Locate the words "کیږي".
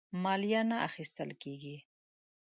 1.43-1.77